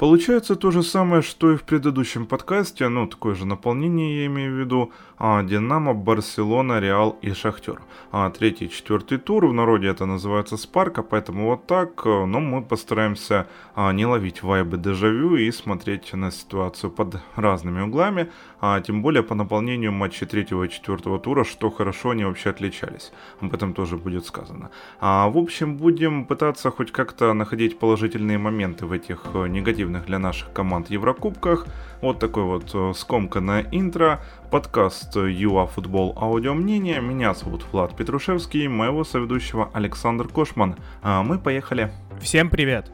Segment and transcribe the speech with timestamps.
[0.00, 4.54] Получается то же самое, что и в предыдущем подкасте, ну, такое же наполнение я имею
[4.54, 7.82] в виду, а, Динамо, Барселона, Реал и Шахтер.
[8.10, 12.62] А, третий, четвертый тур, в народе это называется Спарка, поэтому вот так, э, но мы
[12.62, 18.30] постараемся а, не ловить вайбы дежавю и смотреть на ситуацию под разными углами,
[18.62, 23.12] а тем более по наполнению матчей третьего и четвертого тура, что хорошо они вообще отличались.
[23.40, 24.70] Об этом тоже будет сказано.
[24.98, 29.48] А, в общем, будем пытаться хоть как-то находить положительные моменты в этих э,
[29.90, 31.66] негативных для наших команд Еврокубках.
[32.00, 34.20] Вот такой вот э, скомканное интро.
[34.50, 37.00] Подкаст ЮА Футбол Аудио Мнение.
[37.00, 40.76] Меня зовут Влад Петрушевский, моего соведущего Александр Кошман.
[41.02, 41.90] А мы поехали.
[42.20, 42.90] Всем привет!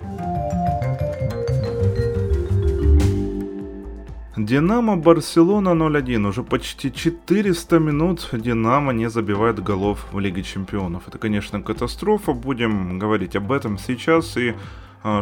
[4.37, 6.29] Динамо Барселона 0-1.
[6.29, 11.03] Уже почти 400 минут Динамо не забивает голов в Лиге Чемпионов.
[11.09, 12.33] Это, конечно, катастрофа.
[12.33, 14.55] Будем говорить об этом сейчас и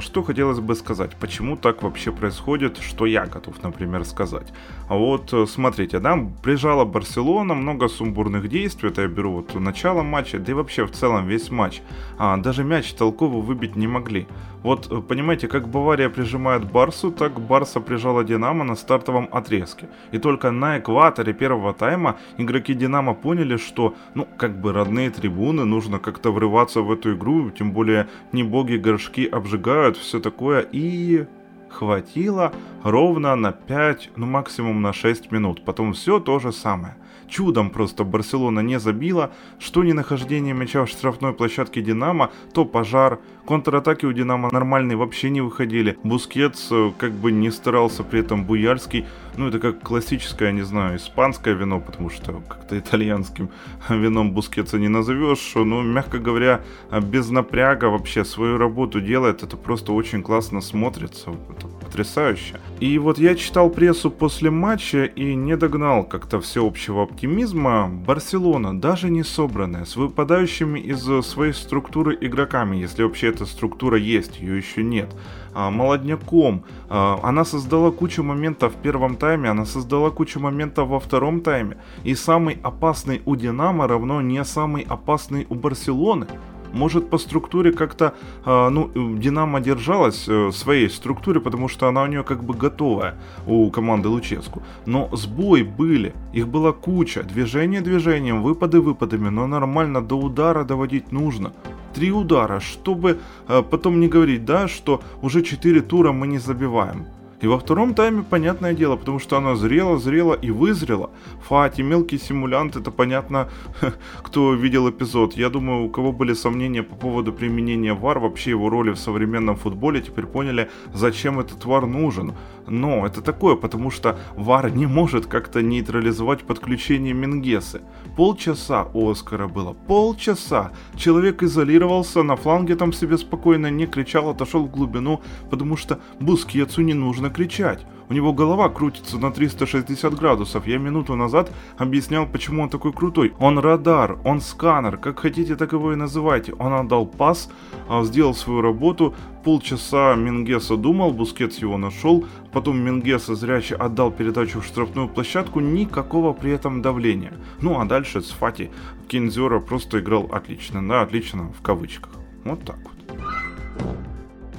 [0.00, 4.52] что хотелось бы сказать, почему так вообще происходит, что я готов, например, сказать.
[4.88, 10.02] А вот э, смотрите, да, прижала Барселона, много сумбурных действий, это я беру вот начало
[10.02, 11.82] матча, да и вообще в целом весь матч.
[12.18, 14.26] А, даже мяч толково выбить не могли.
[14.64, 19.88] Вот, э, понимаете, как Бавария прижимает Барсу, так Барса прижала Динамо на стартовом отрезке.
[20.10, 25.64] И только на экваторе первого тайма игроки Динамо поняли, что, ну, как бы родные трибуны,
[25.66, 31.26] нужно как-то врываться в эту игру, тем более не боги горшки обжигают, все такое, и
[31.68, 35.62] хватило ровно на 5, ну максимум на 6 минут.
[35.64, 36.94] Потом все то же самое.
[37.34, 43.18] Чудом просто Барселона не забила, что не нахождение мяча в штрафной площадке Динамо, то пожар.
[43.44, 45.98] Контратаки у Динамо нормальные вообще не выходили.
[46.04, 49.04] Бускетс э, как бы не старался при этом Буярский.
[49.36, 53.50] Ну это как классическое, не знаю, испанское вино, потому что как-то итальянским
[53.88, 55.52] вином Бускетса не назовешь.
[55.54, 56.60] Но, мягко говоря,
[57.02, 59.42] без напряга вообще свою работу делает.
[59.42, 61.30] Это просто очень классно смотрится.
[61.50, 62.60] Это потрясающе.
[62.80, 67.88] И вот я читал прессу после матча и не догнал как-то всеобщего оптимизма.
[67.88, 74.40] Барселона, даже не собранная, с выпадающими из своей структуры игроками, если вообще эта структура есть,
[74.40, 75.14] ее еще нет,
[75.54, 76.64] молодняком.
[76.88, 81.76] А, она создала кучу моментов в первом тайме, она создала кучу моментов во втором тайме.
[82.04, 86.26] И самый опасный у Динамо равно не самый опасный у Барселоны
[86.74, 92.06] может по структуре как-то, э, ну, Динамо держалась э, своей структуре, потому что она у
[92.06, 93.14] нее как бы готовая
[93.46, 94.62] у команды Луческу.
[94.86, 101.12] Но сбой были, их была куча, движение движением, выпады выпадами, но нормально до удара доводить
[101.12, 101.52] нужно.
[101.94, 103.18] Три удара, чтобы
[103.48, 107.06] э, потом не говорить, да, что уже четыре тура мы не забиваем.
[107.44, 111.10] И во втором тайме, понятное дело, потому что она зрела, зрела и вызрела.
[111.48, 113.48] Фати, мелкий симулянт, это понятно,
[114.22, 115.36] кто видел эпизод.
[115.36, 119.56] Я думаю, у кого были сомнения по поводу применения ВАР, вообще его роли в современном
[119.56, 122.32] футболе, теперь поняли, зачем этот ВАР нужен.
[122.66, 127.82] Но это такое, потому что ВАР не может как-то нейтрализовать подключение Мингесы.
[128.16, 130.72] Полчаса у Оскара было, полчаса.
[130.96, 135.20] Человек изолировался, на фланге там себе спокойно не кричал, отошел в глубину,
[135.50, 137.86] потому что Бускетсу не нужно кричать.
[138.08, 140.66] У него голова крутится на 360 градусов.
[140.66, 143.32] Я минуту назад объяснял, почему он такой крутой.
[143.38, 146.52] Он радар, он сканер, как хотите, так его и называйте.
[146.54, 147.50] Он отдал пас,
[147.88, 149.14] а, сделал свою работу.
[149.42, 152.24] Полчаса Мингеса думал, Бускетс его нашел.
[152.52, 155.60] Потом Мингеса зрячий отдал передачу в штрафную площадку.
[155.60, 157.32] Никакого при этом давления.
[157.60, 158.70] Ну а дальше с Фати
[159.08, 160.86] Кендзера просто играл отлично.
[160.86, 162.12] Да, отлично в кавычках.
[162.44, 163.03] Вот так вот.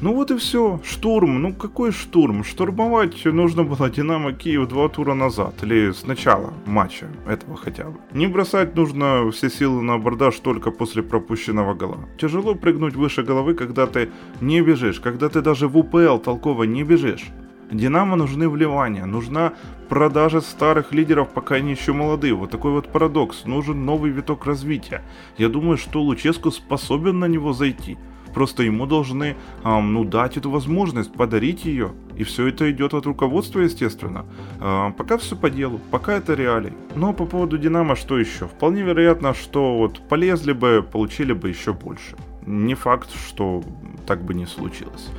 [0.06, 0.80] Ну вот и все.
[0.84, 1.42] Штурм.
[1.42, 2.44] Ну какой штурм?
[2.44, 5.64] Штурмовать нужно было Динамо Киев два тура назад.
[5.64, 7.98] Или с начала матча этого хотя бы.
[8.12, 11.98] Не бросать нужно все силы на абордаж только после пропущенного гола.
[12.20, 14.10] Тяжело прыгнуть выше головы, когда ты
[14.42, 15.00] не бежишь.
[15.00, 17.26] Когда ты даже в УПЛ толково не бежишь.
[17.72, 19.54] Динамо нужны вливания, нужна
[19.90, 22.36] продажа старых лидеров, пока они еще молодые.
[22.36, 23.46] Вот такой вот парадокс.
[23.46, 25.02] Нужен новый виток развития.
[25.40, 27.98] Я думаю, что Луческу способен на него зайти.
[28.36, 31.94] Просто ему должны, эм, ну, дать эту возможность, подарить ее.
[32.18, 34.26] И все это идет от руководства, естественно.
[34.60, 36.74] Э, пока все по делу, пока это реалии.
[36.96, 38.46] Но по поводу Динамо что еще?
[38.46, 42.18] Вполне вероятно, что вот полезли бы, получили бы еще больше.
[42.46, 43.64] Не факт, что
[44.06, 45.10] так бы не случилось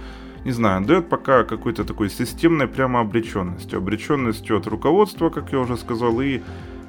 [0.45, 3.79] не знаю, дает пока какой-то такой системной прямо обреченностью.
[3.79, 6.41] Обреченностью от руководства, как я уже сказал, и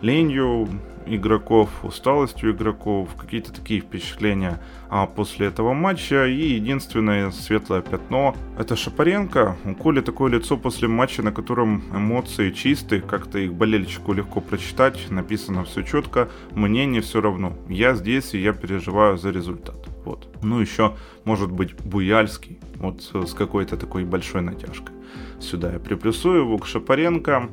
[0.04, 0.69] ленью
[1.15, 6.25] игроков, усталостью игроков, какие-то такие впечатления а, после этого матча.
[6.27, 9.57] И единственное светлое пятно– это Шапаренко.
[9.65, 15.09] У Коли такое лицо после матча, на котором эмоции чистые, как-то их болельщику легко прочитать,
[15.09, 17.54] написано все четко, мне не все равно.
[17.69, 19.88] Я здесь и я переживаю за результат.
[20.06, 20.27] Вот.
[20.42, 20.95] Ну, еще,
[21.25, 24.95] может быть, Буяльский, вот с какой-то такой большой натяжкой.
[25.39, 27.50] Сюда я приплюсую, Вук Шапаренко.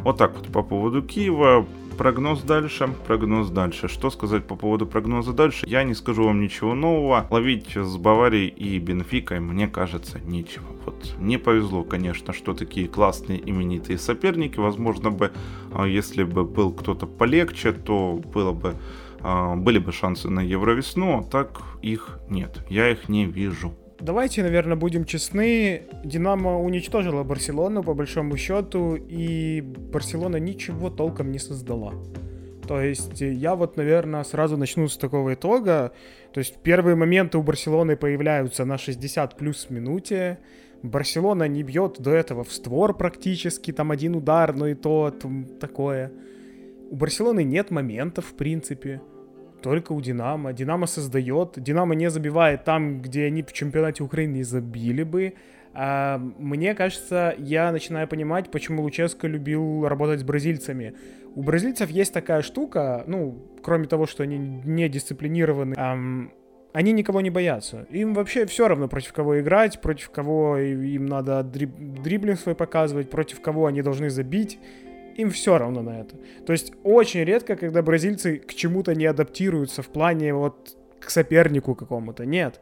[0.00, 1.66] Вот так вот по поводу Киева.
[1.96, 3.88] Прогноз дальше, прогноз дальше.
[3.88, 5.64] Что сказать по поводу прогноза дальше?
[5.68, 7.26] Я не скажу вам ничего нового.
[7.30, 10.64] Ловить с Баварией и Бенфикой, мне кажется, нечего.
[10.84, 14.58] Вот не повезло, конечно, что такие классные именитые соперники.
[14.58, 15.32] Возможно бы,
[15.72, 18.74] а, если бы был кто-то полегче, то было бы
[19.20, 22.64] а, были бы шансы на Евровесну, а так их нет.
[22.68, 23.72] Я их не вижу.
[24.04, 25.84] Давайте, наверное, будем честны.
[26.04, 31.94] Динамо уничтожила Барселону по большому счету, и Барселона ничего толком не создала.
[32.68, 35.92] То есть я вот, наверное, сразу начну с такого итога.
[36.34, 40.38] То есть первые моменты у Барселоны появляются на 60 плюс минуте.
[40.82, 45.46] Барселона не бьет до этого в створ практически, там один удар, но и то там,
[45.58, 46.12] такое.
[46.90, 49.00] У Барселоны нет моментов, в принципе
[49.64, 50.52] только у Динамо.
[50.52, 51.54] Динамо создает.
[51.56, 55.32] Динамо не забивает там, где они в чемпионате Украины забили бы.
[55.72, 60.94] А, мне кажется, я начинаю понимать, почему Луческо любил работать с бразильцами.
[61.34, 66.32] У бразильцев есть такая штука, ну, кроме того, что они не дисциплинированы, эм,
[66.74, 67.86] они никого не боятся.
[67.88, 71.70] Им вообще все равно, против кого играть, против кого им надо дриб
[72.02, 74.58] дриблинг свой показывать, против кого они должны забить
[75.16, 76.16] им все равно на это.
[76.46, 81.74] То есть очень редко, когда бразильцы к чему-то не адаптируются в плане вот к сопернику
[81.74, 82.26] какому-то.
[82.26, 82.60] Нет.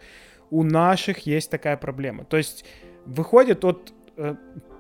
[0.51, 2.25] У наших есть такая проблема.
[2.25, 2.65] То есть
[3.07, 4.35] выходит вот э,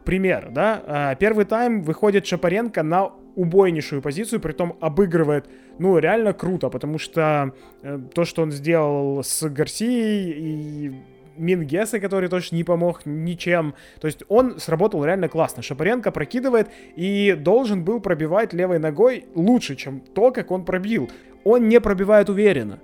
[0.05, 5.49] пример, да, э, первый тайм выходит Шапаренко на убойнейшую позицию, при том обыгрывает,
[5.79, 10.93] ну, реально круто, потому что э, то, что он сделал с Гарсией и
[11.37, 13.75] Мингеса, который тоже не помог ничем.
[14.01, 15.63] То есть он сработал реально классно.
[15.63, 21.11] Шапаренко прокидывает и должен был пробивать левой ногой лучше, чем то, как он пробил.
[21.45, 22.81] Он не пробивает уверенно.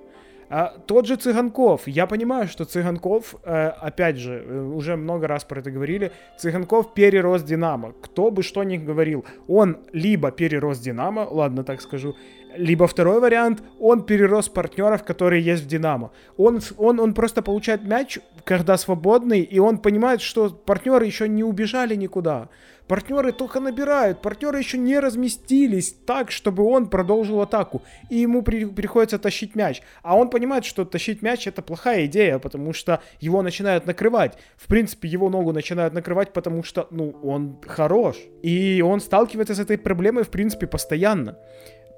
[0.51, 5.45] А тот же Цыганков, я понимаю, что Цыганков, э, опять же, э, уже много раз
[5.45, 7.93] про это говорили, Цыганков перерос Динамо.
[8.01, 12.17] Кто бы что ни говорил, он либо перерос Динамо, ладно так скажу,
[12.59, 16.11] либо второй вариант, он перерос партнеров, которые есть в Динамо.
[16.37, 21.45] Он, он, он просто получает мяч, когда свободный, и он понимает, что партнеры еще не
[21.45, 22.49] убежали никуда.
[22.89, 27.83] Партнеры только набирают, партнеры еще не разместились так, чтобы он продолжил атаку.
[28.09, 29.83] И ему при, приходится тащить мяч.
[30.03, 34.39] А он понимает, что тащить мяч это плохая идея, потому что его начинают накрывать.
[34.57, 38.17] В принципе, его ногу начинают накрывать, потому что, ну, он хорош.
[38.43, 41.37] И он сталкивается с этой проблемой, в принципе, постоянно.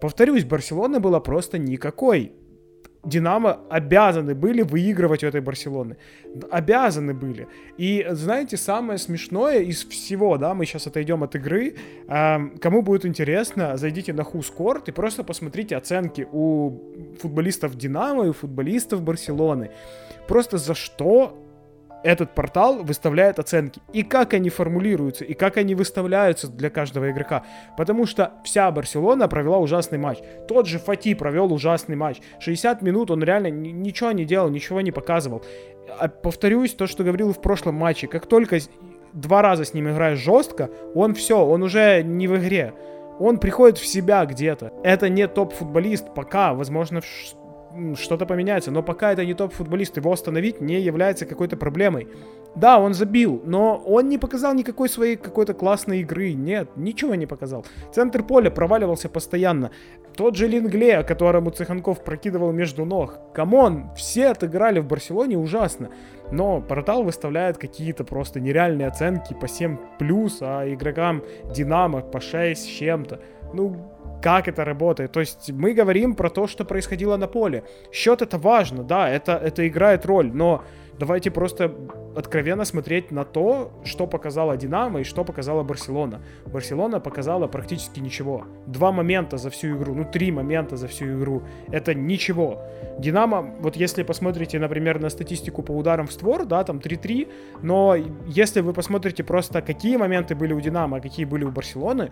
[0.00, 2.32] Повторюсь, Барселона была просто никакой.
[3.05, 5.97] Динамо обязаны были выигрывать у этой Барселоны.
[6.50, 7.49] Обязаны были.
[7.79, 11.76] И знаете, самое смешное из всего, да, мы сейчас отойдем от игры.
[12.08, 16.79] Эм, кому будет интересно, зайдите на Хускорт и просто посмотрите оценки у
[17.19, 19.70] футболистов Динамо и у футболистов Барселоны.
[20.29, 21.38] Просто за что
[22.02, 23.81] этот портал выставляет оценки.
[23.93, 27.44] И как они формулируются, и как они выставляются для каждого игрока.
[27.76, 30.19] Потому что вся Барселона провела ужасный матч.
[30.49, 32.20] Тот же Фати провел ужасный матч.
[32.41, 35.43] 60 минут он реально ничего не делал, ничего не показывал.
[35.99, 38.06] А повторюсь то, что говорил в прошлом матче.
[38.06, 38.58] Как только
[39.12, 42.75] два раза с ним играешь жестко, он все, он уже не в игре.
[43.19, 44.73] Он приходит в себя где-то.
[44.82, 46.55] Это не топ-футболист пока.
[46.55, 47.02] Возможно,
[47.94, 48.70] что-то поменяется.
[48.70, 52.08] Но пока это не топ-футболист, его остановить не является какой-то проблемой.
[52.56, 56.33] Да, он забил, но он не показал никакой своей какой-то классной игры.
[56.33, 57.64] Нет, ничего не показал.
[57.92, 59.71] Центр поля проваливался постоянно.
[60.16, 63.21] Тот же Ленгле, которому Цыганков прокидывал между ног.
[63.32, 65.90] Come on, все отыграли в Барселоне ужасно.
[66.33, 69.78] Но портал выставляет какие-то просто нереальные оценки по 7+,
[70.40, 71.23] а игрокам
[71.54, 73.21] Динамо по 6 с чем-то.
[73.52, 73.76] Ну,
[74.22, 75.12] как это работает.
[75.12, 77.62] То есть мы говорим про то, что происходило на поле.
[77.92, 80.62] Счет это важно, да, это, это играет роль, но
[80.98, 81.74] давайте просто
[82.16, 86.20] откровенно смотреть на то, что показала Динамо и что показала Барселона.
[86.46, 88.44] Барселона показала практически ничего.
[88.66, 91.42] Два момента за всю игру, ну три момента за всю игру.
[91.72, 92.58] Это ничего.
[92.98, 97.28] Динамо, вот если посмотрите, например, на статистику по ударам в створ, да, там 3-3,
[97.62, 97.96] но
[98.26, 102.10] если вы посмотрите просто, какие моменты были у Динамо, а какие были у Барселоны,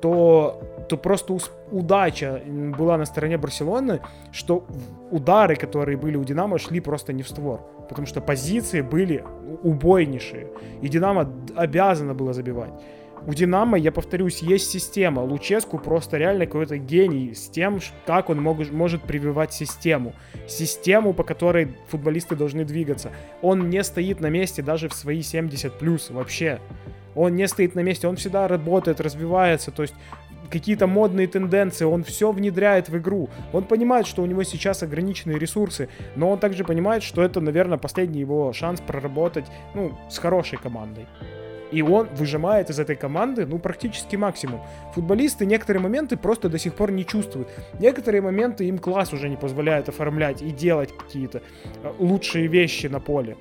[0.00, 1.38] то, то просто
[1.70, 2.42] удача
[2.78, 4.00] была на стороне Барселоны,
[4.32, 4.64] что
[5.10, 7.60] удары, которые были у Динамо, шли просто не в створ.
[7.88, 9.24] Потому что позиции были
[9.62, 10.48] убойнейшие.
[10.82, 12.72] И Динамо обязано было забивать.
[13.26, 15.20] У Динамо, я повторюсь, есть система.
[15.20, 20.14] Луческу просто реально какой-то гений с тем, как он мог, может прививать систему.
[20.46, 23.10] Систему, по которой футболисты должны двигаться.
[23.42, 26.60] Он не стоит на месте даже в свои 70 плюс вообще.
[27.16, 29.70] Он не стоит на месте, он всегда работает, развивается.
[29.70, 29.94] То есть
[30.50, 33.28] какие-то модные тенденции, он все внедряет в игру.
[33.52, 37.78] Он понимает, что у него сейчас ограниченные ресурсы, но он также понимает, что это, наверное,
[37.78, 41.06] последний его шанс проработать, ну, с хорошей командой.
[41.72, 44.60] И он выжимает из этой команды, ну, практически максимум.
[44.94, 47.48] Футболисты некоторые моменты просто до сих пор не чувствуют.
[47.80, 51.42] Некоторые моменты им класс уже не позволяет оформлять и делать какие-то
[51.82, 53.36] э, лучшие вещи на поле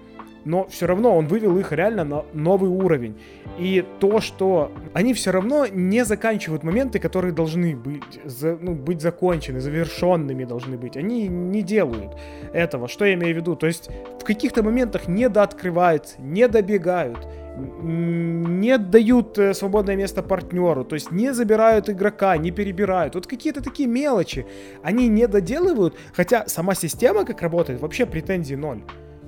[0.46, 3.20] но все равно он вывел их реально на новый уровень.
[3.58, 9.02] И то, что они все равно не заканчивают моменты, которые должны быть, за, ну, быть
[9.02, 10.98] закончены, завершенными должны быть.
[10.98, 12.16] Они не делают
[12.54, 12.88] этого.
[12.88, 13.56] Что я имею в виду?
[13.56, 20.84] То есть в каких-то моментах не дооткрываются, не добегают, не дают э, свободное место партнеру,
[20.84, 23.16] то есть не забирают игрока, не перебирают.
[23.16, 24.46] Вот какие-то такие мелочи
[24.84, 28.82] они не доделывают, хотя сама система как работает, вообще претензий ноль.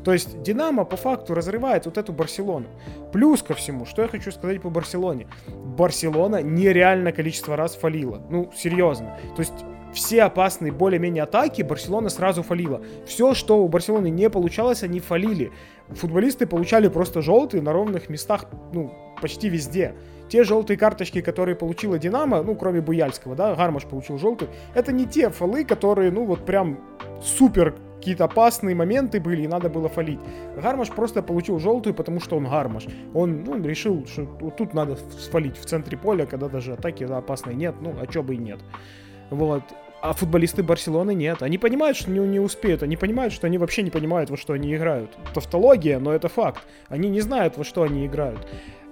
[0.08, 2.68] То есть Динамо по факту разрывает вот эту Барселону.
[3.12, 5.28] Плюс ко всему, что я хочу сказать по Барселоне.
[5.50, 8.22] Барселона нереальное количество раз фалила.
[8.30, 9.20] Ну, серьезно.
[9.36, 12.82] То есть все опасные более-менее атаки Барселона сразу фалила.
[13.06, 15.52] Все, что у Барселоны не получалось, они фалили.
[15.90, 19.94] Футболисты получали просто желтые на ровных местах, ну, почти везде.
[20.30, 25.06] Те желтые карточки, которые получила Динамо, ну, кроме Буяльского, да, Гармаш получил желтый, это не
[25.06, 26.80] те фолы, которые, ну, вот прям
[27.22, 27.76] супер
[28.08, 30.20] какие-то опасные моменты были, и надо было фалить.
[30.56, 32.86] Гармаш просто получил желтую, потому что он Гармаш.
[33.14, 37.54] Он ну, решил, что вот тут надо свалить в центре поля, когда даже атаки опасной
[37.56, 38.60] нет, ну, а чё бы и нет.
[39.30, 39.64] Вот.
[40.02, 41.44] А футболисты Барселоны нет.
[41.44, 42.82] Они понимают, что не, не успеют.
[42.82, 45.10] Они понимают, что они вообще не понимают, во что они играют.
[45.34, 46.62] Тавтология, но это факт.
[46.88, 48.48] Они не знают, во что они играют.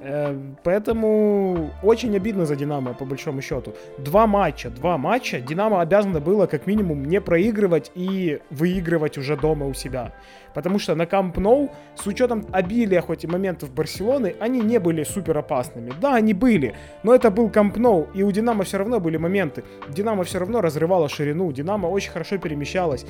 [0.07, 3.73] Э, поэтому очень обидно за Динамо, по большому счету.
[3.97, 5.39] Два матча, два матча.
[5.39, 10.13] Динамо обязано было как минимум не проигрывать и выигрывать уже дома у себя.
[10.53, 15.03] Потому что на Камп Ноу, с учетом обилия хоть и моментов Барселоны, они не были
[15.03, 15.91] супер опасными.
[15.99, 19.63] Да, они были, но это был Камп Ноу, и у Динамо все равно были моменты.
[19.89, 23.05] Динамо все равно разрывало ширину, Динамо очень хорошо перемещалась.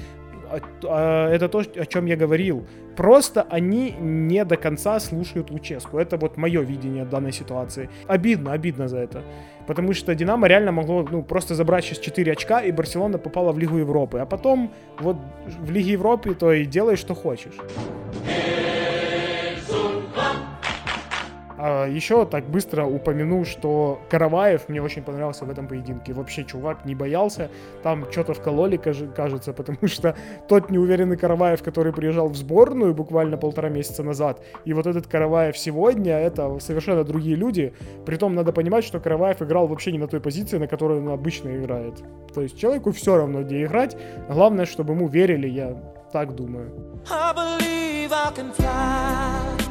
[0.81, 2.65] Это то, о чем я говорил.
[2.95, 5.97] Просто они не до конца слушают Луческу.
[5.97, 7.89] Это вот мое видение данной ситуации.
[8.07, 9.23] Обидно, обидно за это.
[9.67, 13.59] Потому что Динамо реально могло ну, просто забрать сейчас 4 очка, и Барселона попала в
[13.59, 14.19] Лигу Европы.
[14.19, 15.17] А потом вот
[15.59, 17.55] в Лиге Европы то и делай, что хочешь.
[21.67, 26.13] А, еще так быстро упомяну, что Караваев мне очень понравился в этом поединке.
[26.13, 27.49] Вообще, чувак не боялся.
[27.81, 30.15] Там что-то вкололи, кажется, потому что
[30.47, 35.57] тот неуверенный Караваев, который приезжал в сборную буквально полтора месяца назад, и вот этот Караваев
[35.57, 37.73] сегодня, это совершенно другие люди.
[38.05, 41.49] Притом надо понимать, что Караваев играл вообще не на той позиции, на которой он обычно
[41.57, 41.95] играет.
[42.35, 43.97] То есть человеку все равно, где играть.
[44.29, 45.75] Главное, чтобы ему верили, я
[46.13, 46.69] так думаю.
[47.09, 49.64] I believe I can fly.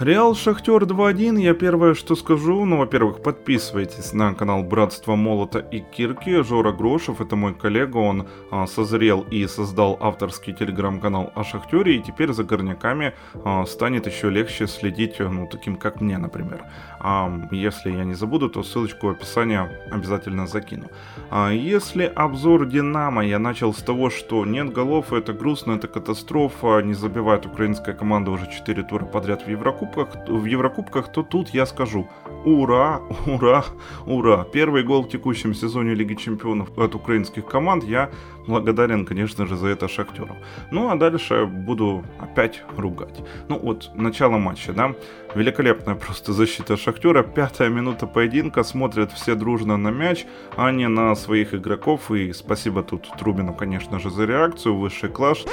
[0.00, 5.80] Реал Шахтер 2-1, я первое, что скажу, ну, во-первых, подписывайтесь на канал Братство Молота и
[5.80, 11.96] Кирки, Жора Грошев, это мой коллега, он а, созрел и создал авторский телеграм-канал о Шахтере,
[11.96, 13.12] и теперь за горняками
[13.44, 16.64] а, станет еще легче следить, ну, таким как мне, например.
[16.98, 20.88] А, если я не забуду, то ссылочку в описании обязательно закину.
[21.30, 26.80] А, если обзор Динамо я начал с того, что нет голов, это грустно, это катастрофа,
[26.80, 31.50] не забивает украинская команда уже 4 тура подряд в Еврокубке, Еврокубках, в Еврокубках, то тут
[31.50, 32.06] я скажу
[32.44, 33.64] ура, ура,
[34.06, 34.44] ура.
[34.44, 37.84] Первый гол в текущем сезоне Лиги Чемпионов от украинских команд.
[37.84, 38.10] Я
[38.46, 40.36] благодарен, конечно же, за это Шахтеру.
[40.70, 43.20] Ну а дальше буду опять ругать.
[43.48, 44.94] Ну вот, начало матча, да.
[45.34, 47.22] Великолепная просто защита Шахтера.
[47.22, 48.64] Пятая минута поединка.
[48.64, 52.10] Смотрят все дружно на мяч, а не на своих игроков.
[52.10, 54.76] И спасибо тут Трубину, конечно же, за реакцию.
[54.76, 55.44] Высший класс.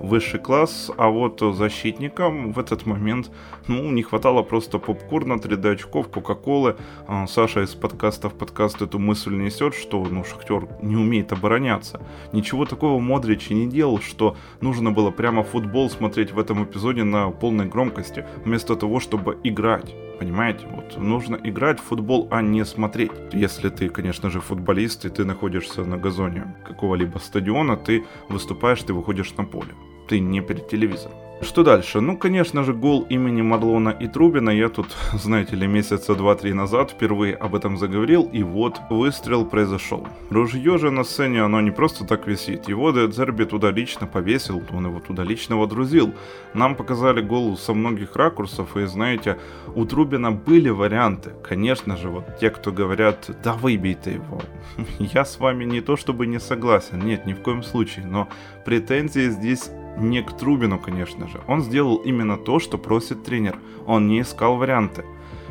[0.00, 0.90] Высший класс.
[0.96, 3.30] А вот защитникам в этот момент,
[3.66, 6.76] ну, не хватало просто попкорна, 3D очков, Кока-Колы.
[7.08, 12.00] А, Саша из подкаста в подкаст эту мысль несет, что, ну, Шахтер не умеет обороняться.
[12.32, 17.04] Ничего такого Модрич и не делал, что нужно было прямо футбол смотреть в этом эпизоде
[17.04, 19.94] на полной громкости, вместо того, чтобы играть.
[20.18, 23.12] Понимаете, вот нужно играть в футбол, а не смотреть.
[23.32, 28.92] Если ты, конечно же, футболист, и ты находишься на газоне какого-либо стадиона, ты выступаешь, ты
[28.92, 29.74] выходишь на поле.
[30.08, 31.27] Ты не перед телевизором.
[31.40, 32.00] Что дальше?
[32.00, 34.50] Ну, конечно же, гол имени Марлона и Трубина.
[34.50, 40.06] Я тут, знаете ли, месяца два-три назад впервые об этом заговорил, и вот выстрел произошел.
[40.30, 42.68] Ружье же на сцене, оно не просто так висит.
[42.68, 46.12] Его Дедзерби туда лично повесил, он его туда лично водрузил.
[46.54, 49.38] Нам показали гол со многих ракурсов, и знаете,
[49.76, 51.34] у Трубина были варианты.
[51.48, 54.42] Конечно же, вот те, кто говорят, да выбей ты его.
[54.98, 58.28] Я с вами не то чтобы не согласен, нет, ни в коем случае, но
[58.64, 61.40] претензии здесь не к Трубину, конечно же.
[61.46, 63.58] Он сделал именно то, что просит тренер.
[63.86, 65.04] Он не искал варианты.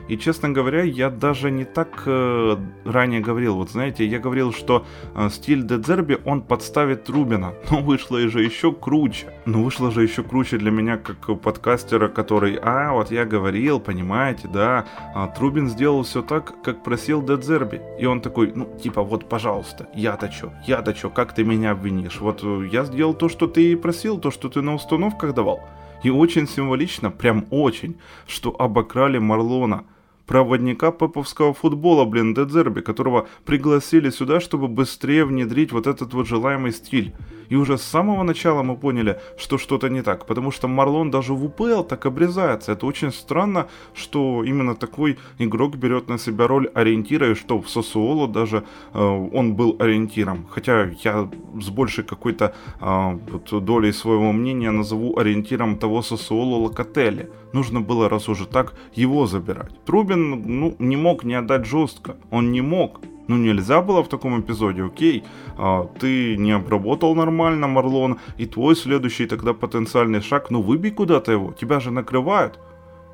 [0.07, 3.55] И, честно говоря, я даже не так э, ранее говорил.
[3.55, 4.85] Вот знаете, я говорил, что
[5.15, 7.53] э, стиль Дедзерби, он подставит Рубина.
[7.71, 9.27] Но вышло же еще круче.
[9.45, 14.47] Но вышло же еще круче для меня, как подкастера, который, а, вот я говорил, понимаете,
[14.47, 17.81] да, а Трубин сделал все так, как просил Дедзерби.
[17.99, 22.21] И он такой, ну, типа, вот, пожалуйста, я-то чё, я-то чё, как ты меня обвинишь?
[22.21, 25.59] Вот э, я сделал то, что ты и просил, то, что ты на установках давал.
[26.03, 29.83] И очень символично, прям очень, что обокрали Марлона–
[30.27, 36.71] проводника поповского футбола, блин, Дедзерби, которого пригласили сюда, чтобы быстрее внедрить вот этот вот желаемый
[36.71, 37.13] стиль.
[37.49, 41.33] И уже с самого начала мы поняли, что что-то не так, потому что Марлон даже
[41.33, 42.73] в УПЛ так обрезается.
[42.73, 47.69] Это очень странно, что именно такой игрок берет на себя роль ориентира, и что в
[47.69, 48.99] Сосуоло даже э,
[49.33, 50.45] он был ориентиром.
[50.49, 51.29] Хотя я
[51.61, 57.29] с большей какой-то э, вот долей своего мнения назову ориентиром того Сосуоло Локотели.
[57.53, 59.83] Нужно было, раз уже так, его забирать.
[59.85, 62.17] Трубин, ну, не мог не отдать жестко.
[62.31, 62.99] Он не мог.
[63.27, 65.23] Ну нельзя было в таком эпизоде, окей,
[65.57, 71.33] а, ты не обработал нормально Марлон, и твой следующий тогда потенциальный шаг, ну выбей куда-то
[71.33, 72.57] его, тебя же накрывают.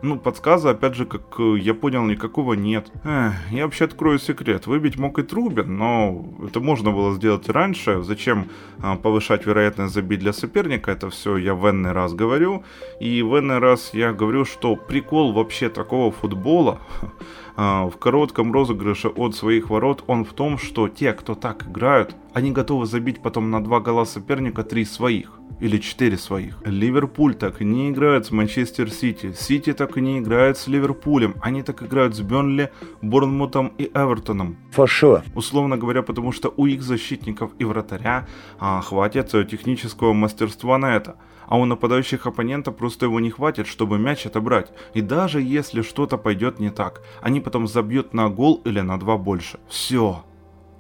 [0.03, 2.91] Ну, подсказа, опять же, как э, я понял, никакого нет.
[3.05, 4.67] Эх, я вообще открою секрет.
[4.67, 8.03] Выбить мог и Трубин, но это можно было сделать раньше.
[8.03, 10.91] Зачем а, повышать вероятность забить для соперника?
[10.91, 12.65] Это все я в энный раз говорю.
[12.99, 16.81] И в энный раз я говорю, что прикол вообще такого футбола
[17.55, 22.51] в коротком розыгрыше от своих ворот, он в том, что те, кто так играют, они
[22.51, 26.61] готовы забить потом на два гола соперника три своих или четыре своих.
[26.65, 31.63] Ливерпуль так не играет с Манчестер Сити, Сити так и не играет с Ливерпулем, они
[31.63, 34.57] так играют с Бернли, Борнмутом и Эвертоном.
[34.75, 35.23] For sure.
[35.35, 38.27] Условно говоря, потому что у их защитников и вратаря
[38.59, 41.15] а, хватит технического мастерства на это
[41.47, 44.71] а у нападающих оппонента просто его не хватит, чтобы мяч отобрать.
[44.95, 49.17] И даже если что-то пойдет не так, они потом забьют на гол или на два
[49.17, 49.59] больше.
[49.67, 50.23] Все.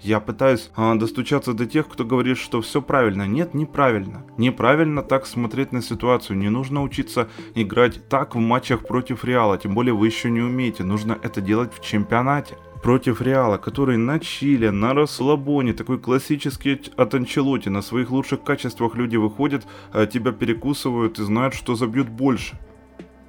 [0.03, 3.25] Я пытаюсь а, достучаться до тех, кто говорит, что все правильно.
[3.25, 4.25] Нет, неправильно.
[4.37, 6.37] Неправильно так смотреть на ситуацию.
[6.37, 9.57] Не нужно учиться играть так в матчах против Реала.
[9.57, 10.83] Тем более вы еще не умеете.
[10.83, 17.13] Нужно это делать в чемпионате против Реала, который на чиле, на расслабоне, такой классический от
[17.13, 22.59] Анчелоти, на своих лучших качествах люди выходят, а тебя перекусывают и знают, что забьют больше.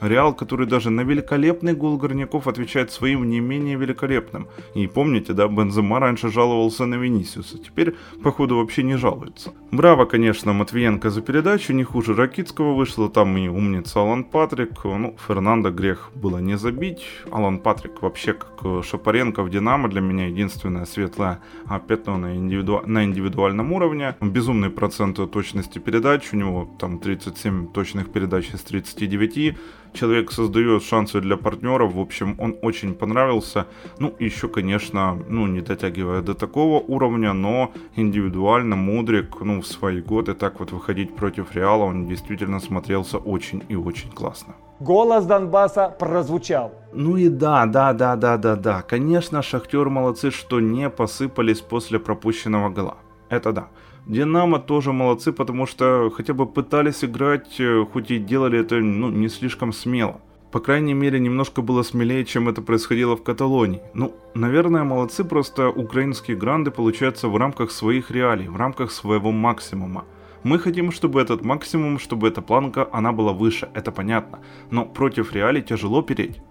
[0.00, 4.48] Реал, который даже на великолепный гол Горняков отвечает своим не менее великолепным.
[4.74, 9.52] И помните, да, Бензема раньше жаловался на Венисиуса, теперь, походу, вообще не жалуется.
[9.70, 15.16] Браво, конечно, Матвиенко за передачу, не хуже Ракитского вышло, там и умница Алан Патрик, ну,
[15.26, 20.84] Фернандо грех было не забить, Алан Патрик вообще как Шапаренко в Динамо для меня единственное
[20.86, 21.40] светлое
[21.88, 22.82] пятно на, индивиду...
[22.86, 29.56] на индивидуальном уровне, безумный процент точности передач, у него там 37 точных передач из 39,
[29.94, 31.94] человек создает шансы для партнеров.
[31.94, 33.66] В общем, он очень понравился.
[33.98, 40.00] Ну, еще, конечно, ну, не дотягивая до такого уровня, но индивидуально Мудрик, ну, в свои
[40.00, 44.54] годы так вот выходить против Реала, он действительно смотрелся очень и очень классно.
[44.80, 46.72] Голос Донбасса прозвучал.
[46.92, 48.82] Ну и да, да, да, да, да, да.
[48.82, 52.96] Конечно, Шахтер молодцы, что не посыпались после пропущенного гола.
[53.28, 53.68] Это да.
[54.06, 59.10] Динамо тоже молодцы, потому что хотя бы пытались играть, э, хоть и делали это ну,
[59.10, 60.20] не слишком смело.
[60.52, 63.80] По крайней мере, немножко было смелее, чем это происходило в Каталонии.
[63.94, 70.04] Ну, наверное, молодцы, просто украинские гранды получаются в рамках своих реалий, в рамках своего максимума.
[70.42, 74.40] Мы хотим, чтобы этот максимум, чтобы эта планка, она была выше, это понятно.
[74.70, 76.42] Но против реалий тяжело переть.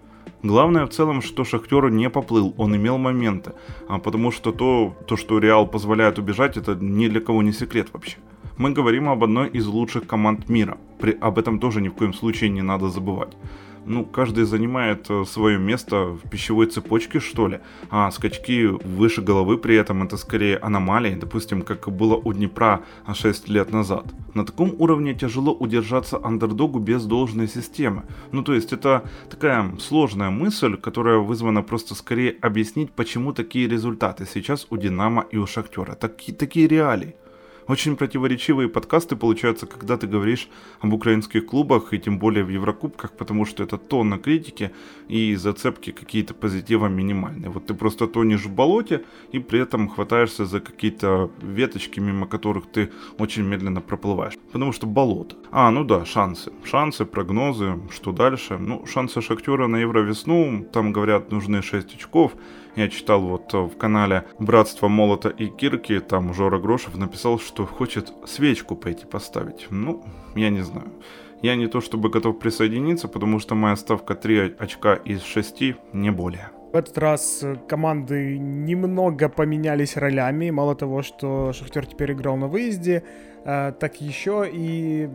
[0.43, 3.53] Главное в целом, что Шахтер не поплыл, он имел моменты.
[3.87, 7.87] А потому что то, то, что Реал позволяет убежать, это ни для кого не секрет
[7.93, 8.17] вообще.
[8.57, 10.77] Мы говорим об одной из лучших команд мира.
[10.99, 13.37] При, об этом тоже ни в коем случае не надо забывать
[13.85, 17.59] ну, каждый занимает э, свое место в пищевой цепочке, что ли.
[17.89, 23.49] А скачки выше головы при этом это скорее аномалии, допустим, как было у Днепра 6
[23.49, 24.05] лет назад.
[24.33, 28.03] На таком уровне тяжело удержаться андердогу без должной системы.
[28.31, 34.25] Ну, то есть это такая сложная мысль, которая вызвана просто скорее объяснить, почему такие результаты
[34.25, 35.95] сейчас у Динамо и у Шахтера.
[35.95, 37.15] Такие, такие реалии.
[37.67, 40.49] Очень противоречивые подкасты получаются, когда ты говоришь
[40.81, 44.71] об украинских клубах, и тем более в Еврокубках, потому что это тонна критики
[45.07, 47.49] и зацепки какие-то позитива минимальные.
[47.49, 52.65] Вот ты просто тонешь в болоте и при этом хватаешься за какие-то веточки, мимо которых
[52.71, 54.37] ты очень медленно проплываешь.
[54.51, 55.35] Потому что болото.
[55.51, 56.51] А, ну да, шансы.
[56.63, 58.57] Шансы, прогнозы, что дальше?
[58.57, 62.33] Ну, шансы Шахтера на Евровесну, там говорят, нужны 6 очков.
[62.75, 68.11] Я читал вот в канале Братство Молота и Кирки, там Жора Грошев написал, что хочет
[68.25, 69.67] свечку пойти поставить.
[69.69, 70.03] Ну,
[70.35, 70.91] я не знаю.
[71.43, 76.11] Я не то чтобы готов присоединиться, потому что моя ставка 3 очка из 6, не
[76.11, 76.49] более.
[76.71, 80.49] В этот раз э, команды немного поменялись ролями.
[80.49, 83.03] Мало того, что Шахтер теперь играл на выезде,
[83.45, 85.09] э, так еще и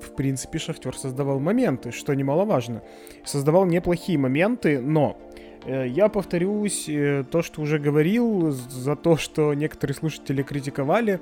[0.00, 2.82] в принципе, Шахтер создавал моменты, что немаловажно.
[3.24, 6.88] Создавал неплохие моменты, но э, я повторюсь
[7.30, 11.20] то, что уже говорил, за то, что некоторые слушатели критиковали.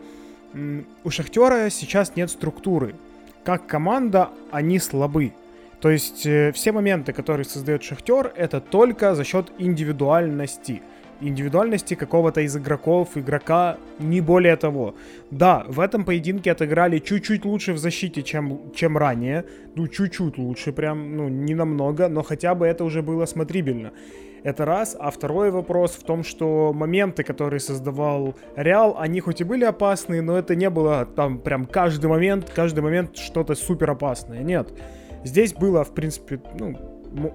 [1.04, 2.94] У Шахтера сейчас нет структуры.
[3.44, 5.32] Как команда они слабы.
[5.82, 10.80] То есть э, все моменты, которые создает Шахтер, это только за счет индивидуальности.
[11.20, 14.94] Индивидуальности какого-то из игроков, игрока, не более того.
[15.32, 19.44] Да, в этом поединке отыграли чуть-чуть лучше в защите, чем, чем ранее.
[19.74, 23.90] Ну, чуть-чуть лучше, прям, ну, не намного, но хотя бы это уже было смотрибельно.
[24.42, 24.96] Это раз.
[24.98, 30.22] А второй вопрос в том, что моменты, которые создавал Реал, они хоть и были опасные,
[30.22, 34.42] но это не было там прям каждый момент, каждый момент что-то супер опасное.
[34.42, 34.72] Нет.
[35.24, 36.76] Здесь было, в принципе, ну,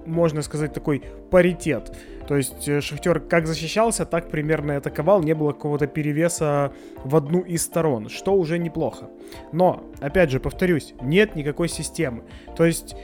[0.06, 1.96] можно сказать, такой паритет.
[2.26, 6.72] То есть э, Шахтер как защищался, так примерно и атаковал, не было какого-то перевеса
[7.04, 9.08] в одну из сторон, что уже неплохо.
[9.52, 12.24] Но, опять же, повторюсь, нет никакой системы.
[12.56, 12.94] То есть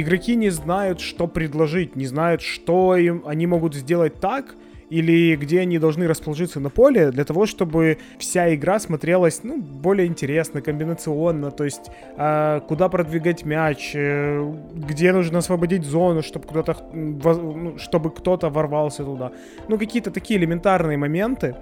[0.00, 4.54] игроки не знают, что предложить, не знают, что им они могут сделать так,
[4.90, 10.06] или где они должны расположиться на поле для того, чтобы вся игра смотрелась ну, более
[10.06, 16.76] интересно, комбинационно, то есть э, куда продвигать мяч, э, где нужно освободить зону, чтобы кто-то,
[16.92, 19.32] ну, чтобы кто-то ворвался туда.
[19.68, 21.56] Ну, какие-то такие элементарные моменты,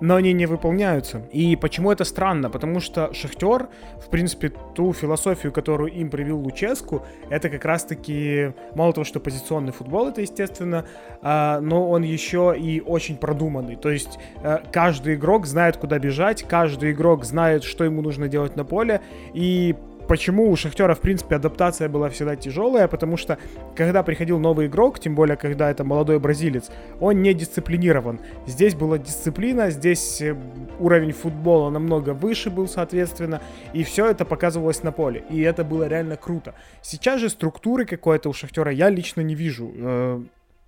[0.00, 1.22] но они не выполняются.
[1.32, 2.50] И почему это странно?
[2.50, 3.68] Потому что Шахтер,
[4.04, 9.72] в принципе, ту философию, которую им привил Луческу, это как раз-таки, мало того, что позиционный
[9.72, 10.86] футбол, это естественно,
[11.22, 13.76] а, но он еще и очень продуманный.
[13.76, 18.56] То есть э, каждый игрок знает, куда бежать, каждый игрок знает, что ему нужно делать
[18.56, 19.00] на поле,
[19.34, 19.74] и
[20.10, 23.38] почему у Шахтера, в принципе, адаптация была всегда тяжелая, потому что,
[23.76, 26.68] когда приходил новый игрок, тем более, когда это молодой бразилец,
[26.98, 28.18] он не дисциплинирован.
[28.44, 30.36] Здесь была дисциплина, здесь э,
[30.80, 33.40] уровень футбола намного выше был, соответственно,
[33.72, 36.54] и все это показывалось на поле, и это было реально круто.
[36.82, 40.22] Сейчас же структуры какой-то у Шахтера я лично не вижу, э,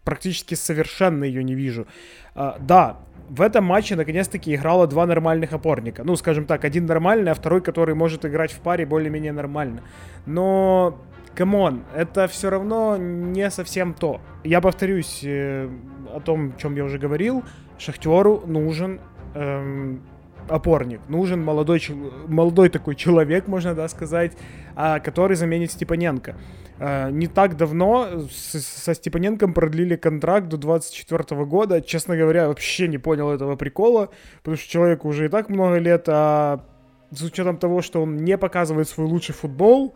[0.05, 1.87] практически совершенно ее не вижу.
[2.35, 6.05] Э, да, в этом матче наконец-таки играло два нормальных опорника.
[6.05, 9.83] Ну, скажем так, один нормальный, а второй, который может играть в паре более-менее нормально.
[10.27, 10.99] Но,
[11.35, 14.21] come on, это все равно не совсем то.
[14.45, 15.69] Я повторюсь э,
[16.15, 17.43] о том, о чем я уже говорил.
[17.79, 19.01] Шахтеру нужен
[19.35, 20.03] эм,
[20.49, 21.01] опорник.
[21.09, 21.83] Нужен молодой,
[22.27, 24.33] молодой такой человек, можно да, сказать,
[24.75, 26.37] а, который заменит Степаненко.
[26.79, 31.81] А, не так давно со Степаненком продлили контракт до 24 года.
[31.81, 36.05] Честно говоря, вообще не понял этого прикола, потому что человеку уже и так много лет,
[36.09, 36.65] а
[37.11, 39.95] с учетом того, что он не показывает свой лучший футбол,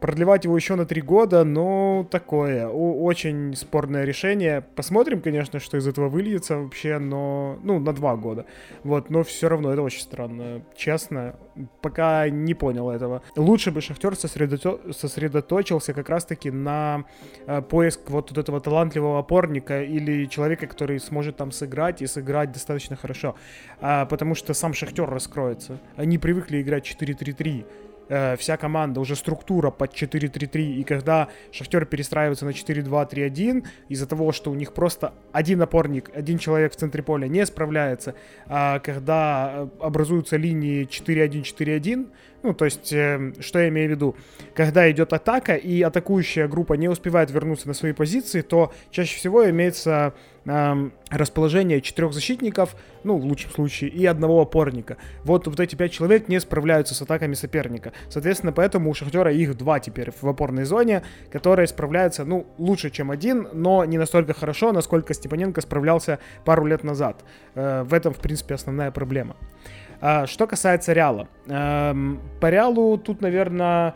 [0.00, 4.62] Продлевать его еще на три года, ну, такое, очень спорное решение.
[4.74, 8.46] Посмотрим, конечно, что из этого выльется вообще, но, ну, на два года.
[8.82, 11.36] Вот, но все равно это очень странно, честно.
[11.82, 13.22] Пока не понял этого.
[13.36, 14.80] Лучше бы Шахтер сосредото...
[14.92, 17.04] сосредоточился как раз-таки на
[17.46, 22.52] э, поиск вот, вот этого талантливого опорника или человека, который сможет там сыграть и сыграть
[22.52, 23.34] достаточно хорошо.
[23.80, 25.78] А, потому что сам Шахтер раскроется.
[25.96, 27.66] Они привыкли играть 4-3-3
[28.10, 34.32] э, вся команда, уже структура под 4-3-3, и когда Шахтер перестраивается на 4-2-3-1, из-за того,
[34.32, 38.14] что у них просто один опорник, один человек в центре поля не справляется,
[38.46, 42.08] а когда э, образуются линии 4-1-4-1,
[42.42, 44.16] ну, то есть, э, что я имею в виду?
[44.54, 49.48] Когда идет атака, и атакующая группа не успевает вернуться на свои позиции, то чаще всего
[49.50, 50.14] имеется
[50.46, 54.96] э, расположение четырех защитников, ну, в лучшем случае, и одного опорника.
[55.24, 57.92] Вот, вот эти пять человек не справляются с атаками соперника.
[58.08, 63.10] Соответственно, поэтому у Шахтера их два теперь в опорной зоне, которые справляются, ну, лучше, чем
[63.10, 67.22] один, но не настолько хорошо, насколько Степаненко справлялся пару лет назад.
[67.54, 69.36] Э, в этом, в принципе, основная проблема.
[69.36, 69.89] А,
[70.26, 71.28] что касается Реала.
[71.46, 73.94] Эм, по Реалу тут, наверное,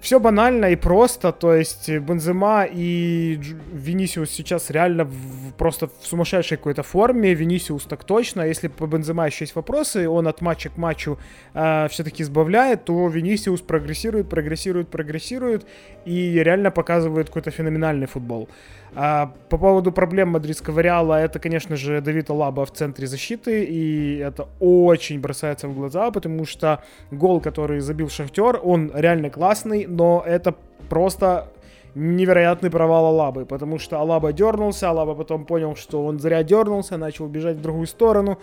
[0.00, 3.38] все банально и просто, то есть Бензема и
[3.72, 9.26] Винисиус сейчас реально в, просто в сумасшедшей какой-то форме, Винисиус так точно, если по Бензема
[9.26, 11.18] еще есть вопросы, он от матча к матчу
[11.52, 15.66] э, все-таки избавляет, то Винисиус прогрессирует, прогрессирует, прогрессирует
[16.06, 18.48] и реально показывает какой-то феноменальный футбол.
[18.94, 24.16] А, по поводу проблем мадридского Реала, это, конечно же, Давид Алаба в центре защиты, и
[24.18, 30.22] это очень бросается в глаза, потому что гол, который забил Шахтер, он реально классный, но
[30.26, 30.54] это
[30.88, 31.48] просто
[31.94, 37.26] невероятный провал Алабы, потому что Алаба дернулся, Алаба потом понял, что он зря дернулся, начал
[37.26, 38.38] бежать в другую сторону,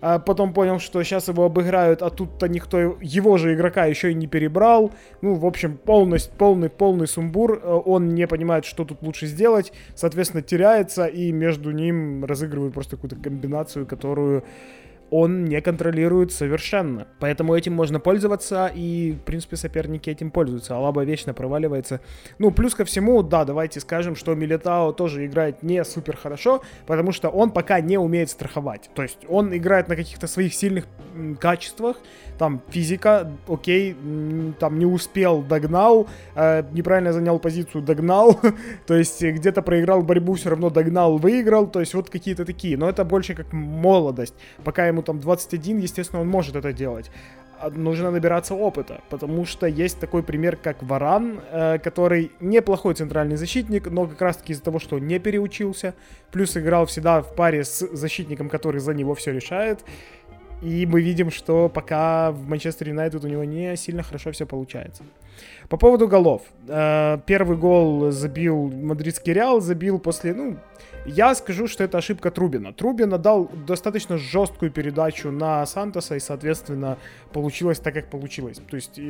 [0.00, 4.14] а потом понял, что сейчас его обыграют, а тут-то никто его же игрока еще и
[4.14, 4.90] не перебрал.
[5.20, 7.60] Ну, в общем, полный, полный, полный сумбур.
[7.62, 12.96] Э, он не понимает, что тут лучше сделать, соответственно, теряется, и между ним разыгрывают просто
[12.96, 14.42] какую-то комбинацию, которую
[15.12, 17.06] он не контролирует совершенно.
[17.20, 20.74] Поэтому этим можно пользоваться, и, в принципе, соперники этим пользуются.
[20.74, 22.00] Алаба вечно проваливается.
[22.38, 27.12] Ну, плюс ко всему, да, давайте скажем, что Милитао тоже играет не супер хорошо, потому
[27.12, 28.88] что он пока не умеет страховать.
[28.94, 30.86] То есть он играет на каких-то своих сильных
[31.38, 31.98] качествах,
[32.38, 33.94] там физика, окей,
[34.58, 38.40] там не успел, догнал, э, неправильно занял позицию, догнал,
[38.86, 42.88] то есть где-то проиграл борьбу, все равно догнал, выиграл, то есть вот какие-то такие, но
[42.88, 47.10] это больше как молодость, пока ему там 21, естественно, он может это делать
[47.58, 53.36] а, нужно набираться опыта, потому что есть такой пример, как Варан, э, который неплохой центральный
[53.36, 55.94] защитник, но как раз-таки из-за того, что не переучился,
[56.32, 59.84] плюс играл всегда в паре с защитником, который за него все решает,
[60.62, 65.02] и мы видим, что пока в Манчестер Юнайтед у него не сильно хорошо все получается.
[65.68, 66.42] По поводу голов.
[66.68, 70.56] Э, первый гол забил мадридский Реал, забил после, ну,
[71.06, 72.72] я скажу, что это ошибка Трубина.
[72.72, 76.98] Трубина дал достаточно жесткую передачу на Сантоса, и, соответственно,
[77.32, 78.60] получилось так, как получилось.
[78.70, 79.00] То есть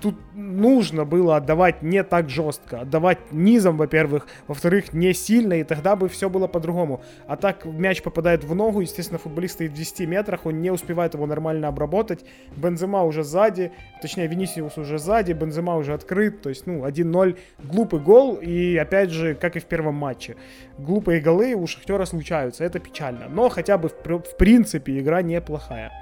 [0.00, 5.96] тут нужно было отдавать не так жестко, отдавать низом, во-первых, во-вторых, не сильно, и тогда
[5.96, 7.02] бы все было по-другому.
[7.26, 11.14] А так мяч попадает в ногу, естественно, футболист стоит в 10 метрах, он не успевает
[11.14, 12.24] его нормально обработать,
[12.56, 18.00] Бензема уже сзади, точнее, Венисиус уже сзади, Бензема уже открыт, то есть, ну, 1-0, глупый
[18.00, 20.36] гол, и опять же, как и в первом матче,
[20.78, 25.92] глупые голы у Шахтера случаются, это печально, но хотя бы в, в принципе игра неплохая.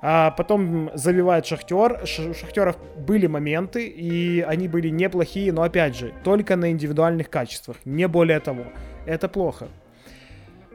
[0.00, 2.00] А потом забивает Шахтер.
[2.02, 7.76] У Шахтеров были моменты, и они были неплохие, но опять же, только на индивидуальных качествах,
[7.84, 8.64] не более того.
[9.06, 9.68] Это плохо.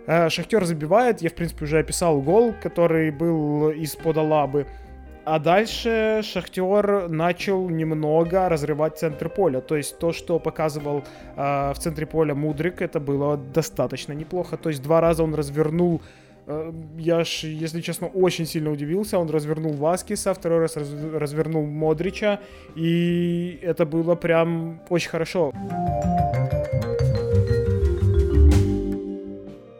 [0.06, 4.68] А, Шахтер забивает, я в принципе уже описал гол, который был из-под Алабы.
[5.26, 9.62] А дальше Шахтер начал немного разрывать центр поля.
[9.62, 11.06] То есть то, что показывал
[11.38, 14.58] э, в центре поля Мудрик, это было достаточно неплохо.
[14.58, 16.02] То есть два раза он развернул
[16.98, 19.18] я ж, если честно, очень сильно удивился.
[19.18, 22.40] Он развернул Васкиса, второй раз развернул Модрича,
[22.76, 25.54] и это было прям очень хорошо.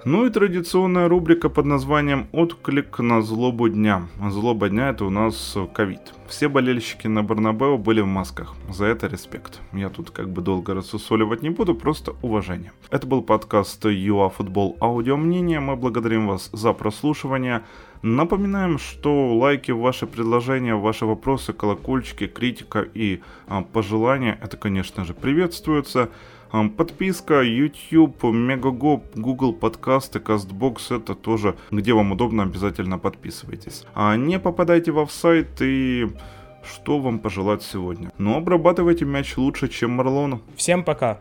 [0.06, 4.10] Ну и традиционная рубрика под названием «Отклик на злобу дня».
[4.32, 6.02] Злоба дня это у нас ковид.
[6.28, 8.54] Все болельщики на Барнабео были в масках.
[8.70, 9.62] За это респект.
[9.72, 12.74] Я тут как бы долго рассусоливать не буду, просто уважение.
[12.90, 15.62] Это был подкаст ЮАФутбол Аудио Мнение.
[15.62, 17.64] Мы благодарим вас за прослушивание.
[18.02, 25.14] Напоминаем, что лайки, ваши предложения, ваши вопросы, колокольчики, критика и а, пожелания, это, конечно же,
[25.14, 26.10] приветствуются.
[26.78, 33.86] Подписка, YouTube, Megogo, Google подкасты, CastBox, это тоже, где вам удобно, обязательно подписывайтесь.
[33.96, 36.08] А не попадайте в офсайт и
[36.64, 38.12] что вам пожелать сегодня.
[38.20, 40.42] Но обрабатывайте мяч лучше, чем Марлону.
[40.56, 41.20] Всем пока.